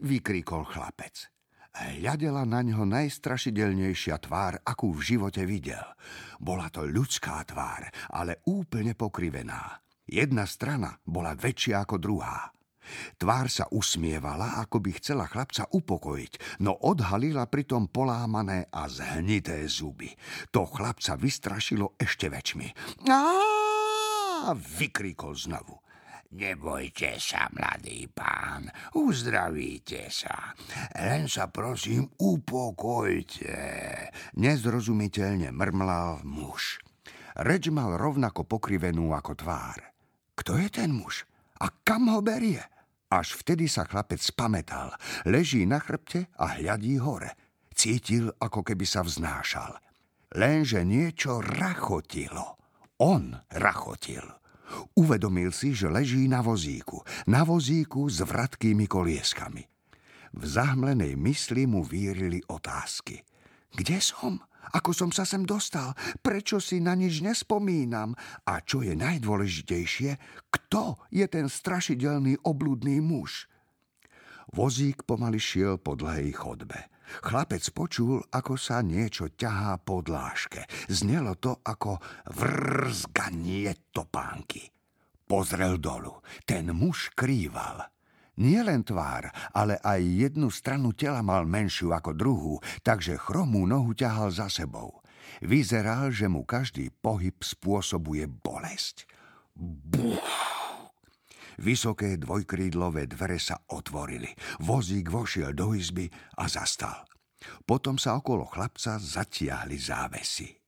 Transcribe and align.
vykríkol 0.00 0.64
chlapec. 0.68 1.28
Hľadela 1.78 2.42
na 2.42 2.64
ňo 2.66 2.82
najstrašidelnejšia 2.90 4.18
tvár, 4.18 4.58
akú 4.66 4.90
v 4.90 5.14
živote 5.14 5.46
videl. 5.46 5.84
Bola 6.42 6.66
to 6.74 6.82
ľudská 6.82 7.38
tvár, 7.46 7.86
ale 8.10 8.42
úplne 8.50 8.98
pokrivená. 8.98 9.78
Jedna 10.08 10.48
strana 10.48 10.98
bola 11.06 11.38
väčšia 11.38 11.86
ako 11.86 11.96
druhá. 12.02 12.50
Tvár 13.20 13.52
sa 13.52 13.68
usmievala, 13.68 14.58
ako 14.64 14.80
by 14.80 14.90
chcela 14.96 15.28
chlapca 15.28 15.68
upokojiť, 15.70 16.64
no 16.64 16.72
odhalila 16.72 17.44
pritom 17.46 17.92
polámané 17.92 18.66
a 18.72 18.88
zhnité 18.88 19.60
zuby. 19.68 20.08
To 20.50 20.64
chlapca 20.64 21.14
vystrašilo 21.20 22.00
ešte 22.00 22.32
väčšmi. 22.32 22.68
Á! 23.12 23.22
vykríkol 24.56 25.34
znovu. 25.34 25.82
Nebojte 26.28 27.16
sa, 27.16 27.48
mladý 27.48 28.04
pán, 28.12 28.68
uzdravíte 29.00 30.12
sa. 30.12 30.52
Len 30.92 31.24
sa 31.24 31.48
prosím 31.48 32.04
upokojte. 32.20 33.56
Nezrozumiteľne 34.36 35.48
mrmlal 35.48 36.20
muž. 36.28 36.84
Reč 37.32 37.72
mal 37.72 37.96
rovnako 37.96 38.44
pokrivenú 38.44 39.16
ako 39.16 39.40
tvár. 39.40 39.80
Kto 40.36 40.60
je 40.60 40.68
ten 40.68 40.92
muž? 40.92 41.24
A 41.64 41.72
kam 41.80 42.12
ho 42.12 42.20
berie? 42.20 42.60
Až 43.08 43.40
vtedy 43.40 43.64
sa 43.64 43.88
chlapec 43.88 44.20
spametal. 44.20 44.92
Leží 45.24 45.64
na 45.64 45.80
chrbte 45.80 46.28
a 46.36 46.60
hľadí 46.60 47.00
hore. 47.00 47.32
Cítil, 47.72 48.28
ako 48.36 48.60
keby 48.60 48.84
sa 48.84 49.00
vznášal. 49.00 49.80
Lenže 50.36 50.84
niečo 50.84 51.40
rachotilo. 51.40 52.60
On 53.00 53.32
rachotil. 53.48 54.28
Uvedomil 54.96 55.54
si, 55.54 55.72
že 55.72 55.88
leží 55.88 56.28
na 56.28 56.44
vozíku. 56.44 57.02
Na 57.28 57.44
vozíku 57.44 58.08
s 58.08 58.20
vratkými 58.24 58.84
kolieskami. 58.88 59.64
V 60.36 60.42
zahmlenej 60.44 61.16
mysli 61.16 61.64
mu 61.64 61.80
vírili 61.80 62.44
otázky. 62.46 63.24
Kde 63.72 63.98
som? 64.00 64.40
Ako 64.76 64.92
som 64.92 65.08
sa 65.08 65.24
sem 65.24 65.48
dostal? 65.48 65.96
Prečo 66.20 66.60
si 66.60 66.80
na 66.84 66.92
nič 66.92 67.24
nespomínam? 67.24 68.12
A 68.44 68.60
čo 68.60 68.84
je 68.84 68.92
najdôležitejšie, 68.92 70.20
kto 70.52 71.00
je 71.08 71.24
ten 71.24 71.48
strašidelný 71.48 72.44
obludný 72.44 73.00
muž? 73.00 73.48
Vozík 74.52 75.04
pomaly 75.08 75.40
šiel 75.40 75.80
po 75.80 75.96
dlhej 75.96 76.32
chodbe. 76.36 76.88
Chlapec 77.24 77.64
počul, 77.72 78.20
ako 78.32 78.54
sa 78.60 78.84
niečo 78.84 79.32
ťahá 79.32 79.80
po 79.80 80.04
dláške. 80.04 80.64
Znelo 80.92 81.36
to 81.40 81.60
ako 81.64 81.98
vrzganie 82.30 83.92
topánky. 83.92 84.68
Pozrel 85.28 85.76
dolu. 85.76 86.24
Ten 86.48 86.72
muž 86.72 87.12
krýval. 87.12 87.84
Nie 88.38 88.62
len 88.62 88.86
tvár, 88.86 89.28
ale 89.50 89.82
aj 89.82 89.98
jednu 89.98 90.46
stranu 90.48 90.94
tela 90.94 91.26
mal 91.26 91.42
menšiu 91.42 91.90
ako 91.90 92.14
druhú, 92.14 92.54
takže 92.86 93.18
chromú 93.18 93.66
nohu 93.66 93.92
ťahal 93.92 94.30
za 94.30 94.46
sebou. 94.46 95.02
Vyzeral, 95.42 96.14
že 96.14 96.30
mu 96.30 96.46
každý 96.46 96.94
pohyb 97.02 97.34
spôsobuje 97.42 98.30
bolesť. 98.30 99.10
Buch! 99.58 100.67
Vysoké 101.58 102.14
dvojkrídlové 102.22 103.10
dvere 103.10 103.42
sa 103.42 103.58
otvorili. 103.74 104.30
Vozík 104.62 105.10
vošiel 105.10 105.54
do 105.58 105.74
izby 105.74 106.06
a 106.38 106.46
zastal. 106.46 107.02
Potom 107.66 107.98
sa 107.98 108.18
okolo 108.18 108.46
chlapca 108.46 108.98
zatiahli 108.98 109.78
závesy. 109.78 110.58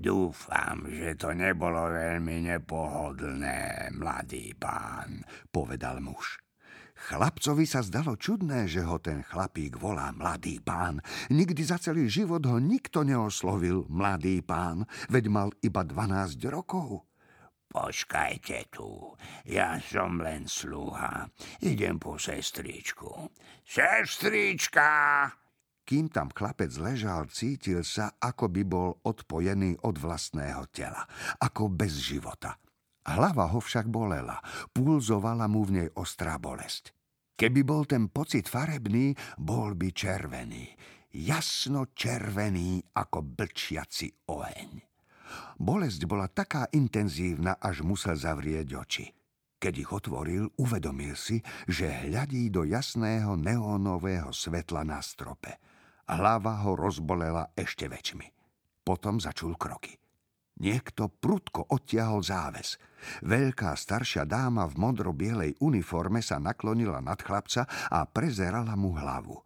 Dúfam, 0.00 0.88
že 0.88 1.12
to 1.16 1.36
nebolo 1.36 1.92
veľmi 1.92 2.48
nepohodlné, 2.48 3.92
mladý 3.92 4.56
pán, 4.56 5.20
povedal 5.52 6.00
muž. 6.00 6.40
Chlapcovi 7.00 7.64
sa 7.64 7.80
zdalo 7.80 8.16
čudné, 8.16 8.68
že 8.68 8.84
ho 8.84 9.00
ten 9.00 9.24
chlapík 9.24 9.80
volá 9.80 10.12
mladý 10.12 10.60
pán. 10.60 11.00
Nikdy 11.32 11.62
za 11.64 11.80
celý 11.80 12.12
život 12.12 12.44
ho 12.44 12.60
nikto 12.60 13.04
neoslovil 13.04 13.88
mladý 13.88 14.44
pán, 14.44 14.84
veď 15.08 15.24
mal 15.32 15.48
iba 15.64 15.80
12 15.80 16.36
rokov. 16.52 17.09
Počkajte 17.70 18.66
tu, 18.74 19.14
ja 19.46 19.78
som 19.78 20.18
len 20.18 20.50
sluha. 20.50 21.30
Idem 21.62 22.02
po 22.02 22.18
sestričku. 22.18 23.30
Sestrička! 23.62 24.90
Kým 25.86 26.10
tam 26.10 26.34
chlapec 26.34 26.74
ležal, 26.82 27.30
cítil 27.30 27.86
sa, 27.86 28.18
ako 28.18 28.50
by 28.50 28.62
bol 28.66 28.90
odpojený 29.06 29.86
od 29.86 30.02
vlastného 30.02 30.66
tela, 30.74 31.06
ako 31.38 31.70
bez 31.70 31.94
života. 31.94 32.58
Hlava 33.06 33.46
ho 33.54 33.62
však 33.62 33.86
bolela, 33.86 34.42
pulzovala 34.74 35.46
mu 35.46 35.62
v 35.62 35.70
nej 35.82 35.88
ostrá 35.94 36.42
bolesť. 36.42 36.90
Keby 37.38 37.62
bol 37.62 37.86
ten 37.86 38.10
pocit 38.10 38.50
farebný, 38.50 39.14
bol 39.38 39.78
by 39.78 39.94
červený, 39.94 40.74
jasno 41.14 41.94
červený 41.94 42.82
ako 42.98 43.18
blčiaci 43.22 44.26
oheň. 44.26 44.89
Bolesť 45.60 46.04
bola 46.08 46.30
taká 46.30 46.68
intenzívna, 46.72 47.58
až 47.60 47.82
musel 47.84 48.16
zavrieť 48.16 48.68
oči. 48.76 49.06
Keď 49.60 49.74
ich 49.76 49.90
otvoril, 49.92 50.48
uvedomil 50.56 51.12
si, 51.12 51.44
že 51.68 52.08
hľadí 52.08 52.48
do 52.48 52.64
jasného 52.64 53.36
neónového 53.36 54.32
svetla 54.32 54.88
na 54.88 55.04
strope. 55.04 55.60
Hlava 56.08 56.64
ho 56.64 56.72
rozbolela 56.72 57.52
ešte 57.52 57.84
väčšmi. 57.84 58.26
Potom 58.80 59.20
začul 59.20 59.60
kroky. 59.60 60.00
Niekto 60.60 61.12
prudko 61.12 61.68
odtiahol 61.72 62.24
záves. 62.24 62.80
Veľká 63.24 63.76
staršia 63.76 64.28
dáma 64.28 64.68
v 64.68 64.76
modro-bielej 64.76 65.56
uniforme 65.60 66.20
sa 66.20 66.36
naklonila 66.36 67.00
nad 67.00 67.20
chlapca 67.20 67.64
a 67.88 68.04
prezerala 68.08 68.76
mu 68.76 68.92
hlavu. 68.96 69.40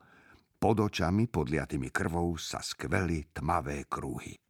Pod 0.59 0.77
očami, 0.79 1.31
podliatými 1.31 1.91
krvou, 1.91 2.39
sa 2.39 2.63
skveli 2.63 3.35
tmavé 3.35 3.87
krúhy. 3.87 4.44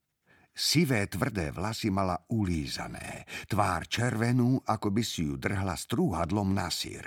Sivé 0.54 1.10
tvrdé 1.10 1.50
vlasy 1.50 1.90
mala 1.90 2.14
ulízané, 2.30 3.26
tvár 3.50 3.90
červenú, 3.90 4.62
ako 4.62 4.94
by 4.94 5.02
si 5.02 5.26
ju 5.26 5.34
drhla 5.34 5.74
strúhadlom 5.74 6.54
na 6.54 6.70
sír. 6.70 7.02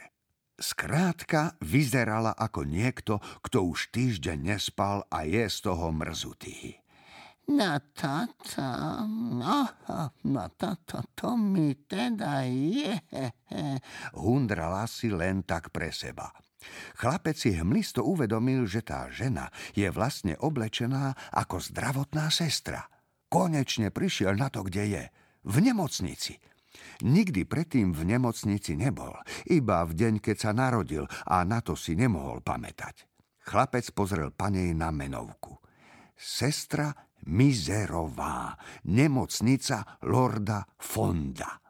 Skrátka 0.59 1.55
vyzerala 1.63 2.35
ako 2.35 2.67
niekto, 2.67 3.23
kto 3.39 3.71
už 3.71 3.95
týždeň 3.95 4.51
nespal 4.51 5.07
a 5.07 5.23
je 5.23 5.47
z 5.47 5.57
toho 5.63 5.95
mrzutý. 5.95 6.75
No 7.47 7.79
toto, 7.95 8.67
no, 9.07 9.63
no 10.27 10.45
toto, 10.59 11.07
to 11.15 11.39
mi 11.39 11.71
teda 11.87 12.43
je. 12.51 12.99
Hundrala 14.11 14.83
si 14.91 15.07
len 15.07 15.47
tak 15.47 15.71
pre 15.71 15.95
seba. 15.95 16.27
Chlapec 16.99 17.39
si 17.39 17.55
hmlisto 17.55 18.03
uvedomil, 18.03 18.67
že 18.67 18.83
tá 18.83 19.07
žena 19.07 19.47
je 19.71 19.87
vlastne 19.87 20.35
oblečená 20.35 21.15
ako 21.31 21.63
zdravotná 21.63 22.27
sestra– 22.27 22.83
Konečne 23.27 23.91
prišiel 23.91 24.39
na 24.39 24.47
to, 24.47 24.63
kde 24.63 24.83
je. 24.87 25.03
V 25.47 25.55
nemocnici. 25.59 26.39
Nikdy 27.03 27.45
predtým 27.45 27.93
v 27.93 28.17
nemocnici 28.17 28.73
nebol, 28.73 29.13
iba 29.49 29.83
v 29.85 29.91
deň, 29.93 30.13
keď 30.23 30.35
sa 30.37 30.51
narodil 30.55 31.05
a 31.27 31.43
na 31.43 31.61
to 31.61 31.75
si 31.77 31.93
nemohol 31.93 32.41
pamätať. 32.41 33.05
Chlapec 33.47 33.85
pozrel 33.95 34.33
panej 34.33 34.75
na 34.75 34.91
menovku. 34.91 35.55
Sestra 36.17 36.91
Mizerová, 37.27 38.55
nemocnica 38.87 39.99
Lorda 40.07 40.65
Fonda. 40.79 41.66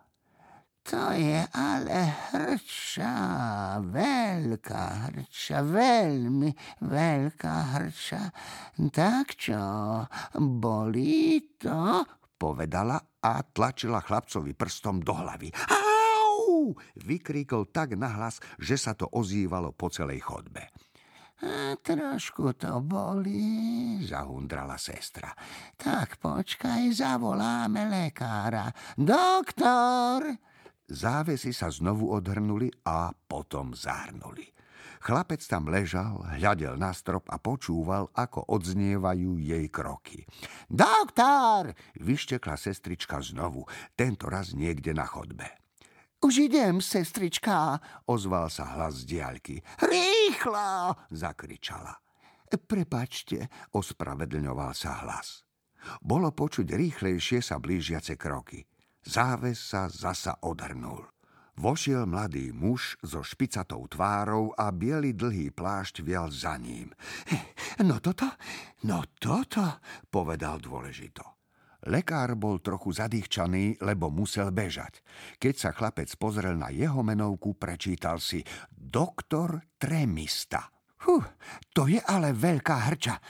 To 0.88 1.12
je 1.12 1.44
ale 1.52 2.00
hrča, 2.32 3.12
veľká 3.84 5.12
hrča, 5.12 5.60
veľmi 5.60 6.48
veľká 6.80 7.56
hrča. 7.76 8.32
Tak 8.88 9.36
čo, 9.36 9.60
bolí 10.40 11.60
to? 11.60 12.08
Povedala 12.40 13.20
a 13.20 13.44
tlačila 13.44 14.00
chlapcovi 14.00 14.56
prstom 14.56 15.04
do 15.04 15.12
hlavy. 15.12 15.52
Au! 15.76 16.72
Vykríkol 17.04 17.68
tak 17.68 18.00
nahlas, 18.00 18.40
že 18.56 18.80
sa 18.80 18.96
to 18.96 19.12
ozývalo 19.12 19.76
po 19.76 19.92
celej 19.92 20.24
chodbe. 20.24 20.72
A 21.44 21.76
trošku 21.84 22.56
to 22.56 22.80
bolí, 22.80 24.00
zahundrala 24.08 24.80
sestra. 24.80 25.36
Tak 25.76 26.16
počkaj, 26.24 26.96
zavoláme 26.96 27.92
lekára. 27.92 28.72
Doktor! 28.96 30.48
Závesy 30.88 31.52
sa 31.52 31.68
znovu 31.68 32.16
odhrnuli 32.16 32.72
a 32.88 33.12
potom 33.12 33.76
zahrnuli. 33.76 34.56
Chlapec 35.04 35.44
tam 35.46 35.70
ležal, 35.70 36.26
hľadel 36.40 36.80
na 36.80 36.90
strop 36.96 37.30
a 37.30 37.38
počúval, 37.38 38.10
ako 38.16 38.50
odznievajú 38.50 39.38
jej 39.38 39.68
kroky. 39.70 40.26
Doktor! 40.72 41.76
vyštekla 42.02 42.58
sestrička 42.58 43.22
znovu, 43.22 43.68
tento 43.94 44.26
raz 44.32 44.58
niekde 44.58 44.98
na 44.98 45.06
chodbe. 45.06 45.46
Už 46.18 46.50
idem, 46.50 46.82
sestrička, 46.82 47.78
ozval 48.10 48.50
sa 48.50 48.74
hlas 48.74 49.06
z 49.06 49.20
diaľky. 49.20 49.62
Rýchlo! 49.84 50.98
zakričala. 51.14 51.94
Prepačte, 52.48 53.70
ospravedlňoval 53.76 54.72
sa 54.74 55.04
hlas. 55.06 55.46
Bolo 56.00 56.34
počuť 56.34 56.74
rýchlejšie 56.74 57.44
sa 57.44 57.62
blížiace 57.62 58.18
kroky. 58.18 58.66
Záves 59.08 59.72
sa 59.72 59.88
zasa 59.88 60.36
odhrnul. 60.44 61.00
Vošiel 61.56 62.04
mladý 62.04 62.52
muž 62.52 63.00
so 63.00 63.24
špicatou 63.24 63.88
tvárou 63.88 64.52
a 64.52 64.68
biely 64.70 65.16
dlhý 65.16 65.56
plášť 65.56 66.04
vial 66.04 66.28
za 66.28 66.60
ním. 66.60 66.92
No 67.78 68.02
toto, 68.02 68.26
no 68.90 69.06
toto, 69.22 69.78
povedal 70.10 70.58
dôležito. 70.58 71.22
Lekár 71.86 72.34
bol 72.34 72.58
trochu 72.58 72.90
zadýchčaný, 72.90 73.86
lebo 73.86 74.10
musel 74.10 74.50
bežať. 74.50 75.06
Keď 75.38 75.54
sa 75.54 75.70
chlapec 75.78 76.10
pozrel 76.18 76.58
na 76.58 76.74
jeho 76.74 77.06
menovku, 77.06 77.54
prečítal 77.54 78.18
si 78.18 78.42
Doktor 78.74 79.78
Tremista. 79.78 80.74
Huh, 81.06 81.38
to 81.70 81.86
je 81.86 82.02
ale 82.02 82.34
veľká 82.34 82.90
hrča. 82.90 83.22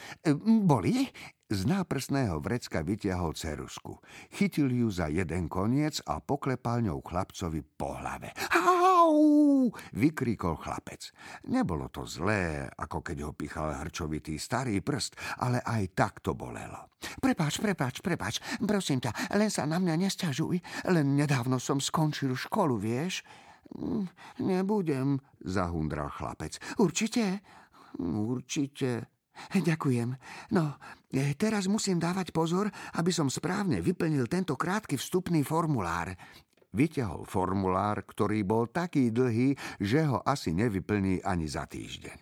Boli? 0.64 1.04
Z 1.48 1.64
náprsného 1.64 2.44
vrecka 2.44 2.84
vytiahol 2.84 3.32
cerusku. 3.32 4.04
Chytil 4.36 4.68
ju 4.68 4.92
za 4.92 5.08
jeden 5.08 5.48
koniec 5.48 6.04
a 6.04 6.20
poklepal 6.20 6.84
ňou 6.84 7.00
chlapcovi 7.00 7.64
po 7.64 7.96
hlave. 7.96 8.36
Au! 8.52 9.72
vykríkol 9.96 10.60
chlapec. 10.60 11.08
Nebolo 11.48 11.88
to 11.88 12.04
zlé, 12.04 12.68
ako 12.68 13.00
keď 13.00 13.18
ho 13.24 13.32
pichal 13.32 13.80
hrčovitý 13.80 14.36
starý 14.36 14.84
prst, 14.84 15.40
ale 15.40 15.64
aj 15.64 15.84
tak 15.96 16.20
to 16.20 16.36
bolelo. 16.36 16.92
Prepáč, 17.24 17.64
prepáč, 17.64 18.04
prepáč, 18.04 18.44
prosím 18.60 19.00
ťa, 19.00 19.40
len 19.40 19.48
sa 19.48 19.64
na 19.64 19.80
mňa 19.80 19.96
nesťažuj. 20.04 20.60
Len 20.92 21.16
nedávno 21.16 21.64
som 21.64 21.80
skončil 21.80 22.36
školu, 22.36 22.76
vieš? 22.76 23.24
Mm, 23.72 24.12
nebudem, 24.44 25.20
zahundral 25.48 26.12
chlapec. 26.12 26.60
Určite? 26.76 27.40
Určite, 28.04 29.17
Ďakujem. 29.54 30.10
No, 30.54 30.76
e, 31.10 31.34
teraz 31.38 31.70
musím 31.70 32.02
dávať 32.02 32.36
pozor, 32.36 32.68
aby 32.98 33.12
som 33.14 33.32
správne 33.32 33.80
vyplnil 33.80 34.28
tento 34.28 34.58
krátky 34.58 34.98
vstupný 35.00 35.42
formulár. 35.46 36.14
Vyťahol 36.76 37.24
formulár, 37.26 38.04
ktorý 38.04 38.44
bol 38.44 38.70
taký 38.70 39.10
dlhý, 39.10 39.56
že 39.82 40.06
ho 40.06 40.22
asi 40.22 40.52
nevyplní 40.54 41.24
ani 41.24 41.48
za 41.48 41.66
týždeň. 41.66 42.18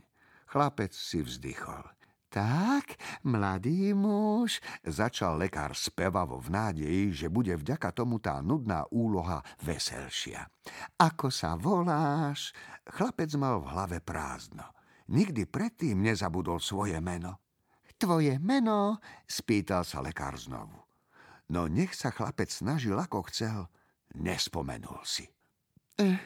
Chlapec 0.47 0.94
si 0.95 1.19
vzdychol. 1.19 1.95
Tak, 2.35 3.00
mladý 3.23 3.95
muž, 3.95 4.59
začal 4.83 5.39
lekár 5.39 5.71
spevavo 5.71 6.35
v 6.44 6.51
nádeji, 6.51 7.03
že 7.15 7.27
bude 7.31 7.56
vďaka 7.56 7.95
tomu 7.95 8.19
tá 8.19 8.44
nudná 8.44 8.83
úloha 8.91 9.39
veselšia. 9.63 10.44
Ako 11.00 11.31
sa 11.31 11.56
voláš? 11.56 12.51
Chlapec 12.91 13.31
mal 13.39 13.63
v 13.63 13.71
hlave 13.71 13.97
prázdno. 14.03 14.67
Nikdy 15.05 15.45
predtým 15.45 16.01
nezabudol 16.01 16.57
svoje 16.57 16.97
meno. 16.97 17.45
Tvoje 17.95 18.41
meno? 18.43 18.99
Spýtal 19.23 19.87
sa 19.87 20.03
lekár 20.03 20.35
znovu. 20.35 20.75
No 21.47 21.69
nech 21.69 21.93
sa 21.93 22.11
chlapec 22.11 22.49
snažil 22.51 22.97
ako 22.97 23.29
chcel, 23.29 23.69
nespomenul 24.17 24.99
si. 25.05 25.29
Eh, 26.01 26.19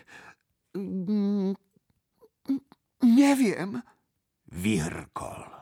mm, 0.73 1.53
neviem. 3.03 3.83
Vyhrkol. 4.49 5.58